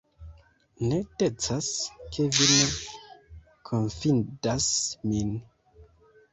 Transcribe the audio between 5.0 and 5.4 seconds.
min.